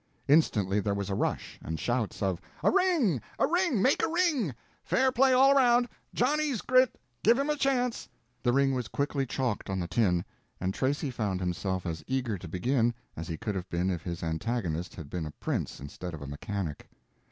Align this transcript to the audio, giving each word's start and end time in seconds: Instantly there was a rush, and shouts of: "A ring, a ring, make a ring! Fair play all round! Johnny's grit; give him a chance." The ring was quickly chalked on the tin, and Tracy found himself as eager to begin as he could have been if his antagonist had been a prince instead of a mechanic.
Instantly 0.27 0.79
there 0.79 0.95
was 0.95 1.11
a 1.11 1.13
rush, 1.13 1.59
and 1.61 1.79
shouts 1.79 2.23
of: 2.23 2.41
"A 2.63 2.71
ring, 2.71 3.21
a 3.37 3.45
ring, 3.45 3.83
make 3.83 4.01
a 4.01 4.09
ring! 4.09 4.55
Fair 4.83 5.11
play 5.11 5.31
all 5.31 5.53
round! 5.53 5.87
Johnny's 6.11 6.61
grit; 6.63 6.99
give 7.21 7.37
him 7.37 7.51
a 7.51 7.55
chance." 7.55 8.09
The 8.41 8.51
ring 8.51 8.73
was 8.73 8.87
quickly 8.87 9.27
chalked 9.27 9.69
on 9.69 9.79
the 9.79 9.87
tin, 9.87 10.25
and 10.59 10.73
Tracy 10.73 11.11
found 11.11 11.39
himself 11.39 11.85
as 11.85 12.03
eager 12.07 12.39
to 12.39 12.47
begin 12.47 12.95
as 13.15 13.27
he 13.27 13.37
could 13.37 13.53
have 13.53 13.69
been 13.69 13.91
if 13.91 14.01
his 14.01 14.23
antagonist 14.23 14.95
had 14.95 15.07
been 15.07 15.27
a 15.27 15.31
prince 15.39 15.79
instead 15.79 16.15
of 16.15 16.21
a 16.23 16.27
mechanic. 16.27 16.89